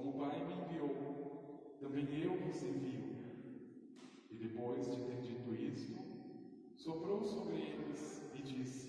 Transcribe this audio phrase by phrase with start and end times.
[0.00, 3.20] Como o Pai me enviou, também eu vos envio.
[4.30, 5.94] E depois de ter dito isto,
[6.74, 8.88] soprou sobre eles e disse: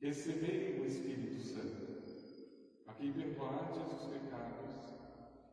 [0.00, 2.88] Recebei o Espírito Santo.
[2.88, 4.98] A quem perdoardes os pecados,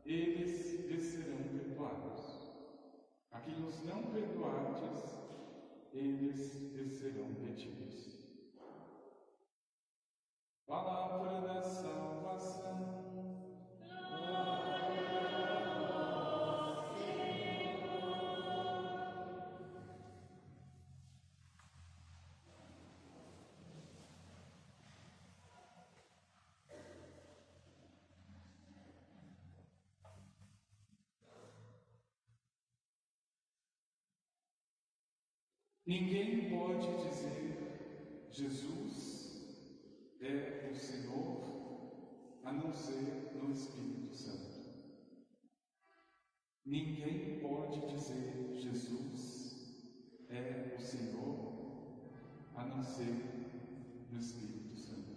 [0.07, 2.39] eles lhes serão perdoados.
[3.29, 5.19] A quem os não perdoardes,
[5.93, 8.20] eles lhes serão retidos.
[35.85, 41.41] Ninguém pode dizer Jesus é o Senhor
[42.43, 44.51] a não ser no Espírito Santo.
[46.63, 51.51] Ninguém pode dizer Jesus é o Senhor
[52.55, 53.15] a não ser
[54.11, 55.11] no Espírito Santo.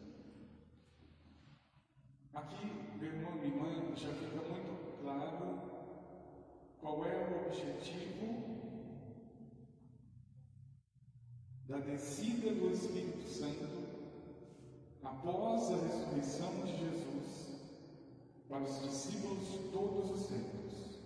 [2.32, 2.66] Aqui,
[2.98, 5.74] meu irmão e irmã, já fica muito claro
[6.80, 8.63] qual é o objetivo
[11.68, 13.84] da descida do Espírito Santo
[15.02, 17.14] após a ressurreição de Jesus
[18.48, 20.98] para os discípulos de todos os tempos.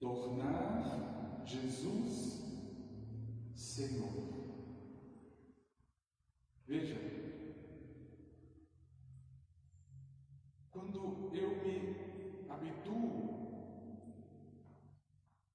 [0.00, 2.40] Tornar Jesus
[3.54, 4.30] Senhor.
[6.66, 6.96] Veja,
[10.70, 13.30] quando eu me habituo,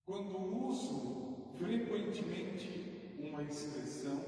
[0.05, 4.19] quando uso frequentemente uma expressão,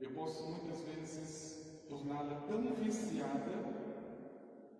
[0.00, 3.52] eu posso muitas vezes torná-la tão viciada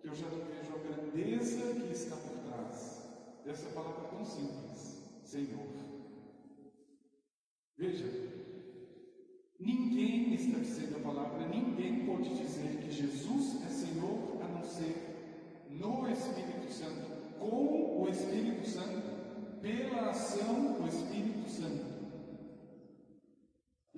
[0.01, 3.03] que eu já não vejo a grandeza que está por trás
[3.45, 5.67] dessa palavra tão simples, Senhor.
[7.77, 8.05] Veja,
[9.59, 15.65] ninguém está dizendo a palavra, ninguém pode dizer que Jesus é Senhor a não ser
[15.69, 21.86] no Espírito Santo, com o Espírito Santo, pela ação do Espírito Santo.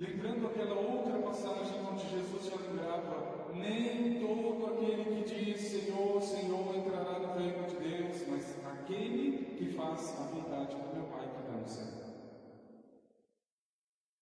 [0.00, 6.74] Lembrando aquela outra passagem onde Jesus já lembrava: nem todo aquele que diz Senhor, Senhor
[6.74, 11.40] entrará no reino de Deus, mas aquele que faz a vontade do meu Pai que
[11.40, 12.00] está no céu.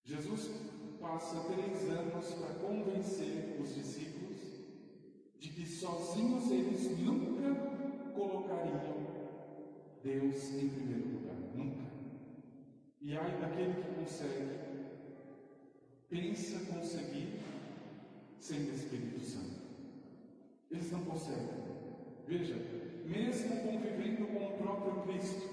[0.02, 0.50] Jesus
[1.00, 4.38] passa três anos para convencer os discípulos
[5.38, 7.54] de que sozinhos eles nunca
[8.16, 9.06] colocariam
[10.02, 11.86] Deus em primeiro lugar, nunca.
[13.00, 14.77] E ai daquele que consegue,
[16.08, 17.40] pensa conseguir
[18.40, 19.58] sem o Espírito Santo.
[20.70, 21.68] Eles não conseguem.
[22.26, 22.56] Veja,
[23.04, 25.48] mesmo convivendo com o próprio Cristo,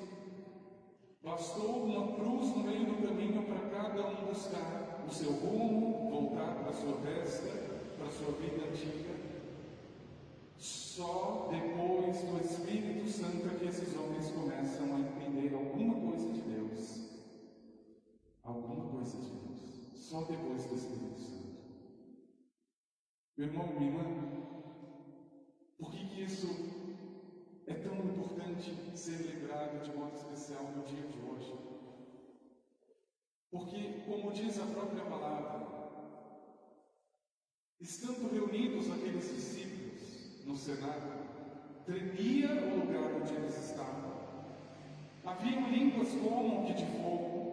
[1.23, 6.55] bastou uma cruz no meio do caminho para cada um buscar o seu rumo, voltar
[6.55, 7.49] para a sua festa,
[7.97, 9.15] para a sua vida antiga.
[10.57, 16.41] Só depois do Espírito Santo é que esses homens começam a entender alguma coisa de
[16.41, 17.09] Deus.
[18.43, 19.44] Alguma coisa de Deus.
[20.15, 21.57] Só depois do Espírito Santo.
[23.35, 24.03] Meu irmão, minha irmã,
[25.77, 26.47] por que, que isso
[27.67, 31.53] é tão importante ser lembrado de modo especial no dia de hoje?
[33.51, 35.75] Porque, como diz a própria palavra,
[37.81, 41.25] Estando reunidos aqueles discípulos no cenáculo,
[41.85, 44.15] tremia o lugar onde eles estavam.
[45.25, 47.44] Haviam línguas como que de fogo.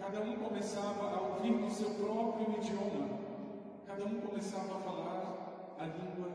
[0.00, 3.20] Cada um começava a ouvir no seu próprio idioma.
[3.86, 6.30] Cada um começava a falar a língua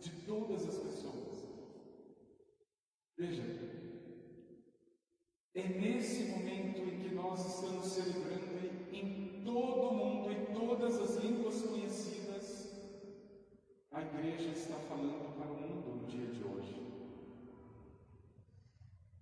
[0.00, 1.44] de todas as pessoas.
[3.18, 3.42] Veja,
[5.52, 8.56] é nesse momento em que nós estamos celebrando
[8.92, 12.70] em todo o mundo, em todas as línguas conhecidas,
[13.90, 16.86] a igreja está falando para o mundo no dia de hoje.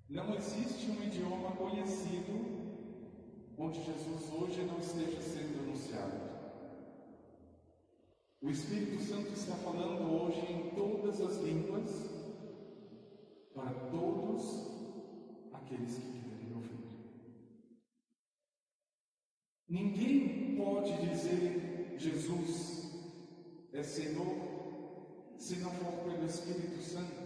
[0.06, 2.53] Não existe um idioma conhecido
[3.58, 6.34] onde Jesus hoje não esteja sendo anunciado.
[8.40, 11.90] O Espírito Santo está falando hoje em todas as línguas
[13.54, 14.66] para todos
[15.52, 16.84] aqueles que querem ouvir.
[19.68, 22.84] Ninguém pode dizer Jesus
[23.72, 24.54] é Senhor
[25.36, 27.24] se não for pelo Espírito Santo.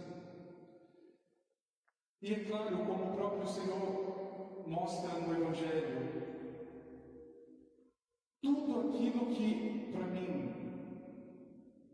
[2.21, 6.18] E é claro, como o próprio Senhor mostra no Evangelho,
[8.41, 10.49] tudo aquilo que para mim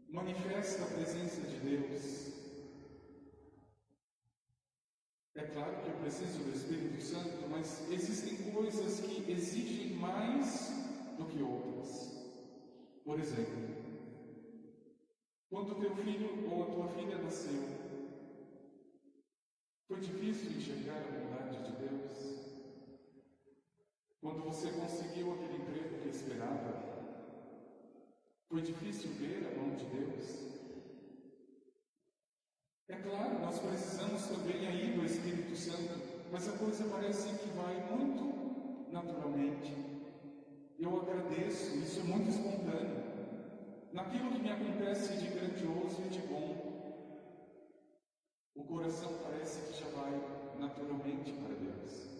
[0.10, 2.34] manifesta a presença de Deus.
[5.36, 10.72] É claro que a presença do Espírito Santo, mas existem coisas que exigem mais
[11.18, 12.16] do que outras.
[13.04, 13.76] Por exemplo,
[15.50, 17.64] quando teu filho ou a tua filha nasceu,
[19.88, 22.45] foi difícil enxergar a bondade de Deus?
[24.26, 26.74] Quando você conseguiu aquele emprego que esperava,
[28.50, 30.26] foi difícil ver a mão de Deus?
[32.90, 35.94] É claro, nós precisamos também aí do Espírito Santo,
[36.32, 39.72] mas a coisa parece que vai muito naturalmente.
[40.80, 43.04] Eu agradeço, isso é muito espontâneo.
[43.94, 47.46] Naquilo que me acontece de grandioso e de bom,
[48.56, 50.14] o coração parece que já vai
[50.58, 52.16] naturalmente para Deus.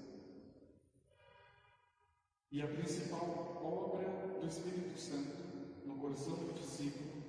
[2.56, 5.36] E a principal obra do Espírito Santo
[5.86, 7.22] no coração do discípulo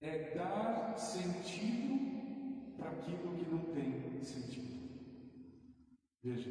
[0.00, 4.70] é dar sentido para aquilo que não tem sentido.
[6.22, 6.48] Veja,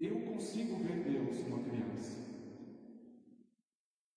[0.00, 2.16] eu consigo ver Deus numa criança,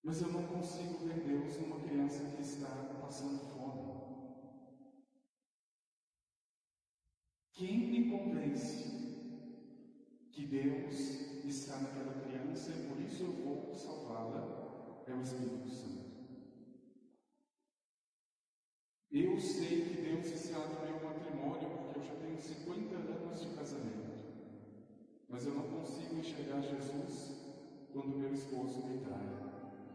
[0.01, 2.69] mas eu não consigo ver Deus numa criança que está
[3.01, 3.82] passando fome.
[10.53, 10.93] Deus
[11.45, 16.03] está naquela criança e por isso eu vou salvá-la é o Espírito Santo.
[19.11, 23.47] Eu sei que Deus está no meu matrimônio porque eu já tenho 50 anos de
[23.47, 24.13] casamento,
[25.27, 27.31] mas eu não consigo enxergar Jesus
[27.91, 29.25] quando meu esposo me trai,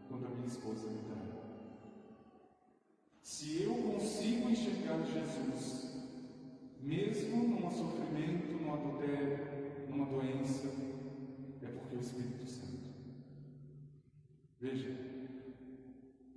[0.09, 1.39] quando a minha esposa me trai.
[3.21, 5.89] Se eu consigo enxergar Jesus,
[6.81, 9.58] mesmo num sofrimento, num adultério,
[9.99, 10.69] numa doença,
[11.61, 12.89] é porque o Espírito Santo.
[14.61, 14.95] Veja,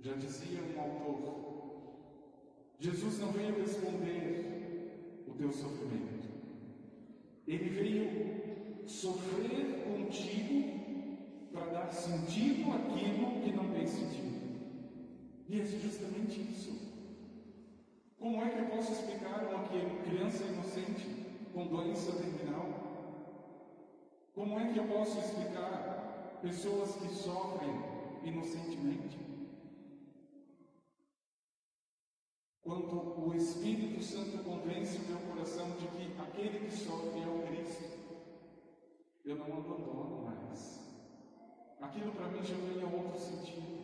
[0.01, 1.43] já dizia um autor,
[2.77, 6.27] Jesus não veio responder o teu sofrimento.
[7.47, 14.33] Ele veio sofrer contigo para dar sentido àquilo que não tem sentido.
[15.47, 16.91] E é justamente isso.
[18.19, 19.67] Como é que eu posso explicar uma
[20.03, 21.07] criança inocente
[21.53, 22.82] com doença terminal?
[24.33, 27.71] Como é que eu posso explicar pessoas que sofrem
[28.23, 29.23] inocentemente?
[32.63, 37.45] quando o Espírito Santo convence o meu coração de que aquele que sofre é o
[37.45, 37.99] Cristo,
[39.25, 40.79] eu não abandono mais.
[41.81, 43.83] Aquilo para mim já ganha outro sentido.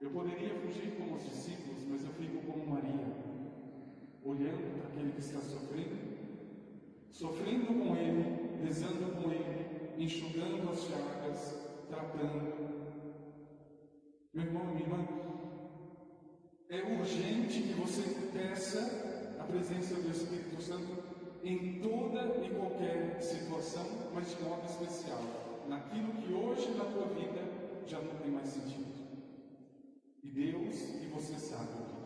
[0.00, 3.06] Eu poderia fugir como os discípulos, mas eu fico como Maria,
[4.24, 5.96] olhando para aquele que está sofrendo,
[7.12, 11.54] sofrendo com ele, rezando com ele, enxugando as chagas,
[11.88, 12.62] tratando.
[14.32, 15.06] Meu irmão, minha irmã,
[16.70, 18.02] é urgente que você
[18.32, 21.02] peça a presença do Espírito Santo
[21.44, 25.20] em toda e qualquer situação, mas de modo especial,
[25.68, 27.42] naquilo que hoje na tua vida
[27.86, 28.92] já não tem mais sentido.
[30.22, 32.02] E Deus e você sabe o que é.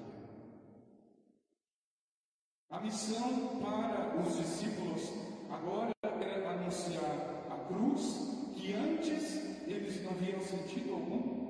[2.71, 5.13] A missão para os discípulos
[5.51, 11.47] agora anunciar a cruz que antes eles não viam sentido algum.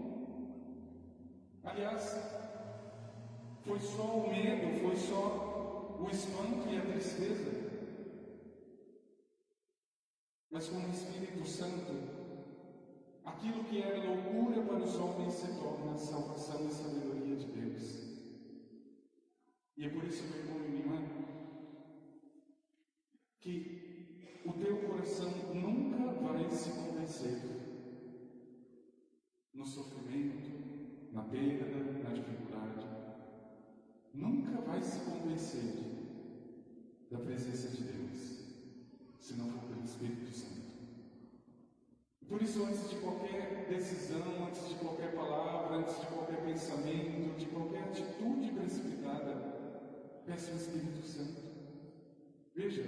[1.64, 2.16] Aliás,
[3.64, 7.66] foi só o medo, foi só o espanto e a tristeza.
[10.50, 11.92] Mas com o Espírito Santo,
[13.25, 14.87] aquilo que era loucura para
[15.58, 18.06] glória, salvação e sabedoria de Deus.
[19.76, 21.02] E é por isso, meu irmão e minha irmã,
[23.40, 27.42] que o teu coração nunca vai se convencer
[29.52, 31.66] no sofrimento, na perda,
[32.02, 32.87] na dificuldade.
[34.14, 35.75] Nunca vai se convencer
[37.11, 38.16] da presença de Deus,
[39.18, 40.66] se não for pelo Espírito Santo.
[42.28, 47.47] Por isso, antes de qualquer decisão, antes de qualquer palavra, antes de qualquer pensamento, de
[47.47, 51.40] qualquer atitude precipitada, peça o Espírito Santo.
[52.56, 52.82] Veja,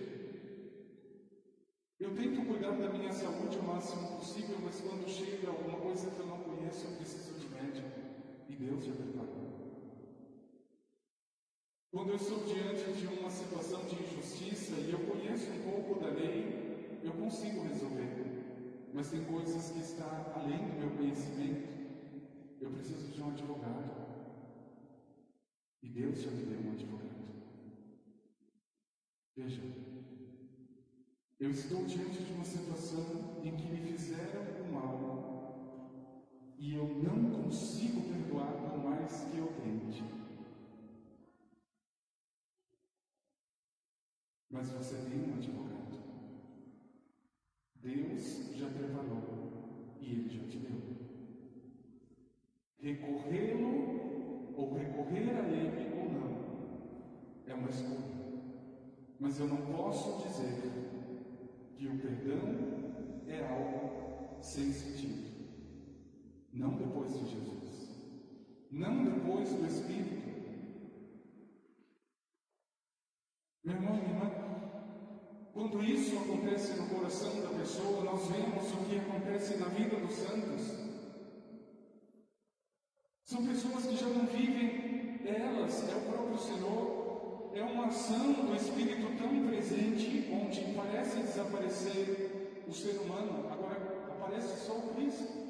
[2.00, 6.18] eu tento cuidar da minha saúde o máximo possível, mas quando chega alguma coisa que
[6.20, 7.86] eu não conheço, eu preciso de médico.
[8.48, 9.44] E Deus já preparou.
[11.92, 16.08] Quando eu estou diante de uma situação de injustiça e eu conheço um pouco da
[16.16, 16.48] lei,
[17.04, 18.94] eu consigo resolver.
[18.94, 21.68] Mas tem coisas que estão além do meu conhecimento.
[22.58, 23.84] Eu preciso de um advogado.
[25.82, 27.17] E Deus já me deu um advogado.
[29.38, 29.62] Veja,
[31.38, 37.44] eu estou diante de uma situação em que me fizeram o mal e eu não
[37.44, 40.02] consigo perdoar por mais que eu tente.
[44.50, 45.98] Mas você tem um advogado.
[47.76, 50.82] Deus já preparou e Ele já te deu.
[52.80, 56.48] Recorrê-lo ou recorrer a Ele ou não
[57.46, 58.07] é uma escolha.
[59.28, 60.54] Mas eu não posso dizer
[61.76, 62.40] que o perdão
[63.28, 65.28] é algo sem sentido.
[66.50, 67.90] Não depois de Jesus.
[68.70, 70.16] Não depois do Espírito.
[73.62, 74.30] Meu irmão e irmã,
[75.52, 80.14] quando isso acontece no coração da pessoa, nós vemos o que acontece na vida dos
[80.14, 80.72] santos.
[83.24, 86.97] São pessoas que já não vivem elas, é o próprio Senhor
[87.54, 93.76] é uma ação do Espírito tão presente, onde parece desaparecer o ser humano, agora
[94.10, 95.48] aparece só o Cristo.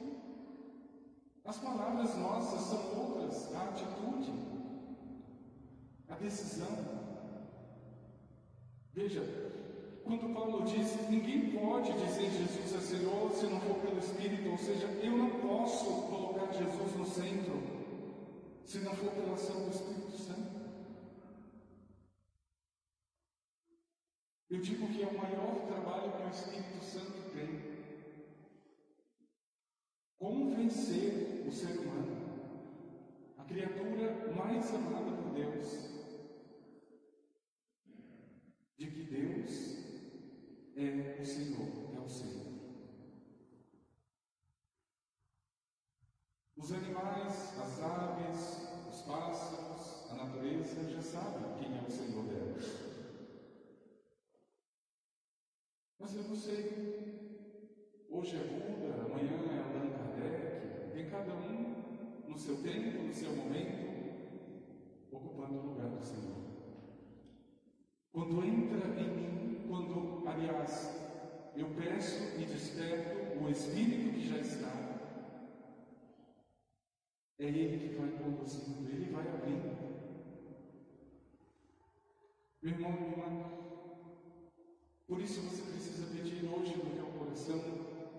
[1.44, 4.32] As palavras nossas são outras, a atitude,
[6.08, 6.98] a decisão.
[8.92, 9.22] Veja,
[10.04, 14.58] quando Paulo diz, ninguém pode dizer Jesus é Senhor se não for pelo Espírito, ou
[14.58, 17.78] seja, eu não posso colocar Jesus no centro
[18.64, 20.58] se não for pela ação do Espírito Santo.
[24.50, 27.78] Eu digo que é o maior trabalho que o Espírito Santo tem.
[30.18, 32.16] Convencer o ser humano,
[33.36, 35.68] a criatura mais amada por Deus,
[38.78, 39.78] de que Deus
[40.76, 42.48] é o Senhor, é o Senhor.
[46.56, 52.87] Os animais, as aves, os pássaros, a natureza já sabem quem é o Senhor delas.
[56.08, 58.06] Mas eu não sei.
[58.08, 60.90] Hoje é Buda, amanhã é Allan Kardec.
[60.94, 66.38] Tem cada um no seu tempo, no seu momento, ocupando o lugar do Senhor.
[68.10, 70.98] Quando entra em mim, quando, aliás,
[71.54, 74.72] eu peço e desperto o Espírito que já está,
[77.38, 79.76] é Ele que vai conduzindo, Ele vai abrindo.
[82.62, 83.57] Meu irmão, minha irmã,
[85.08, 87.58] por isso você precisa pedir hoje no teu coração,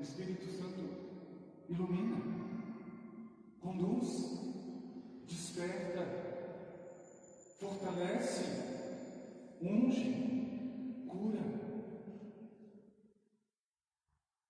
[0.01, 0.89] Espírito Santo,
[1.69, 2.17] ilumina,
[3.61, 4.39] conduz,
[5.27, 6.03] desperta,
[7.59, 8.43] fortalece,
[9.61, 11.39] unge, cura.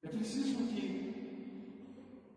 [0.02, 1.60] É preciso que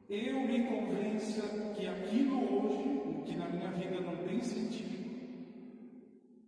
[0.09, 1.43] eu me convença
[1.77, 4.93] que aquilo hoje, que na minha vida não tem sentido,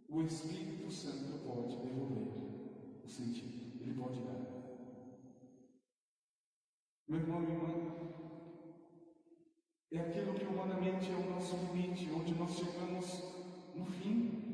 [0.09, 2.54] o Espírito Santo pode devolver
[3.05, 3.83] o sentido.
[3.83, 4.55] Ele pode dar.
[7.07, 7.95] Meu irmão e irmã,
[9.93, 13.23] é aquilo que humanamente é o nosso limite, onde nós chegamos
[13.75, 14.45] no fim.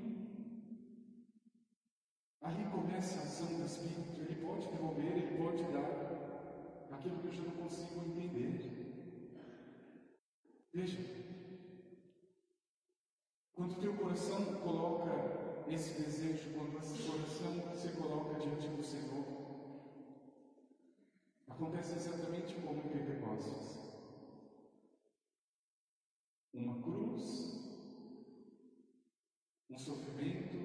[2.42, 7.32] Ali começa a ação do Espírito, ele pode devolver, ele pode dar aquilo que eu
[7.32, 8.80] já não consigo entender.
[10.72, 10.98] Veja,
[13.52, 15.39] quando teu coração coloca
[15.74, 19.24] esse desejo, quando esse coração se coloca diante do Senhor,
[21.48, 23.78] acontece exatamente como em Pentecostes.
[26.52, 27.22] Uma cruz,
[29.70, 30.58] um sofrimento,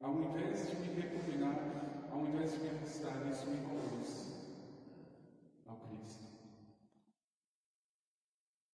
[0.00, 4.32] ao invés de me repugnar, ao invés de me afastar, isso me conduz
[5.66, 6.24] ao Cristo.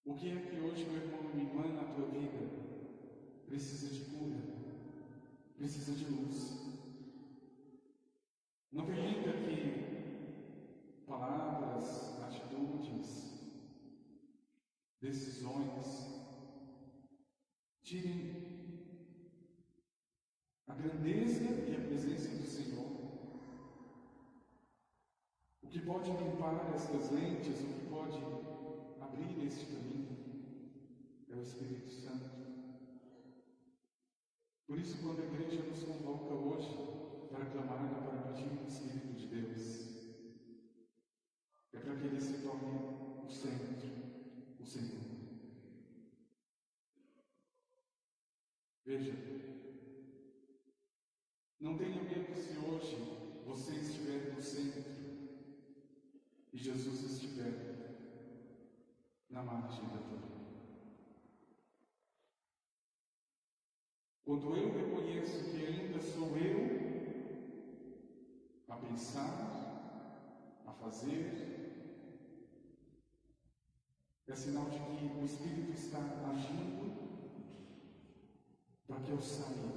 [0.04, 2.39] O que é que hoje, meu irmão e minha irmã, na tua vida
[3.50, 4.40] precisa de cura,
[5.56, 6.56] precisa de luz?
[8.70, 13.50] Não permita que palavras, atitudes,
[15.00, 16.30] decisões
[17.82, 18.40] tirem
[20.68, 22.86] a grandeza e a presença do Senhor.
[25.60, 28.20] O que pode limpar estas lentes, o que pode
[29.00, 30.16] abrir este caminho
[31.28, 32.49] é o Espírito Santo.
[34.70, 36.68] Por isso, quando a igreja nos convoca hoje
[37.28, 40.14] para clamar e para pedir o Espírito de Deus,
[41.72, 43.88] é para que ele se torne o centro,
[44.60, 45.00] o Senhor.
[48.86, 49.12] Veja,
[51.58, 54.84] não tenha medo se hoje você estiver no centro
[56.52, 58.06] e Jesus estiver
[59.28, 60.39] na margem da tua
[64.30, 66.60] Quando eu reconheço que ainda sou eu
[68.68, 72.30] a pensar, a fazer,
[74.28, 75.98] é sinal de que o Espírito está
[76.30, 76.92] agindo
[78.86, 79.72] para que eu saia.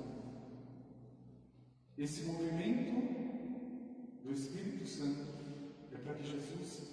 [1.98, 5.34] Esse movimento do Espírito Santo
[5.92, 6.92] é para que Jesus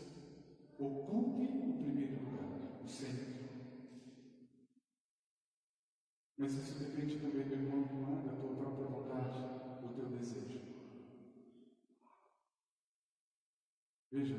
[0.78, 3.39] ocupe o primeiro lugar, o centro.
[6.40, 9.38] Mas isso depende também do irmão e irmã, da tua própria vontade,
[9.82, 10.58] do teu desejo.
[14.10, 14.36] Veja,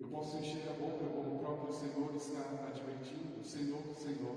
[0.00, 4.36] eu posso encher a boca como o próprio Senhor está advertindo, Senhor, Senhor.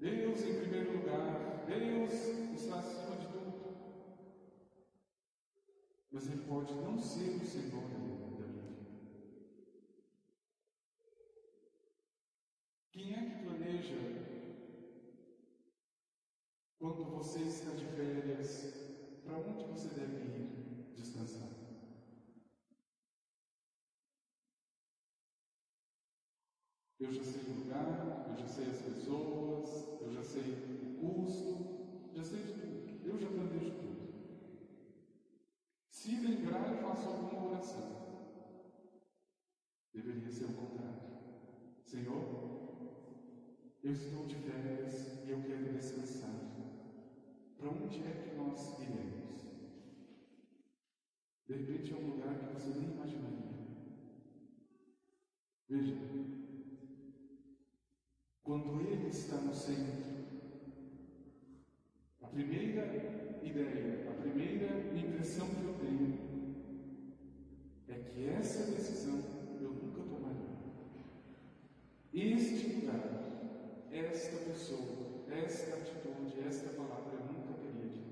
[0.00, 2.12] Deus em primeiro lugar, Deus
[2.60, 3.54] está acima de tudo.
[6.10, 8.48] Mas Ele pode não ser o Senhor da minha vida.
[12.90, 14.18] Quem é que planeja
[16.78, 21.48] quando você está de férias, para onde você deve ir descansar?
[27.00, 32.12] Eu já sei o lugar, eu já sei as pessoas, eu já sei o custo,
[32.12, 33.06] já sei de tudo.
[33.08, 33.98] Eu já planejo tudo.
[35.90, 37.98] Se lembrar, eu faço alguma oração.
[39.94, 40.98] Deveria ser o contrário.
[41.84, 42.48] Senhor,
[43.84, 46.28] eu estou de férias e eu quero descansar.
[47.56, 49.42] Para onde é que nós iremos?
[51.46, 53.38] De repente é um lugar que você nem imaginaria.
[55.68, 55.96] Veja,
[58.42, 60.08] quando Ele está no centro,
[62.22, 62.64] a primeira
[63.42, 66.18] ideia, a primeira impressão que eu tenho
[67.88, 69.20] é que essa decisão
[69.60, 70.56] eu nunca tomaria.
[72.14, 73.02] Este lugar,
[73.92, 78.08] esta pessoa, esta atitude, esta palavra eu nunca teria dito.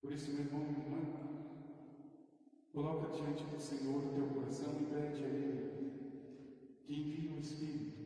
[0.00, 1.00] Por isso, meu irmão minha irmã,
[2.72, 5.68] coloca diante do Senhor o teu coração e pede a Ele
[6.88, 7.97] que envie o Espírito,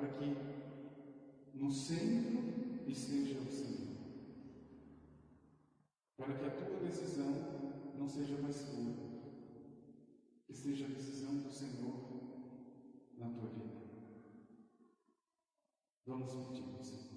[0.00, 0.34] para que
[1.52, 3.98] no centro esteja o Senhor,
[6.16, 8.94] para que a tua decisão não seja mais tua,
[10.46, 12.00] que seja a decisão do Senhor
[13.18, 13.80] na tua vida.
[16.06, 17.09] Vamos pedir, Senhor.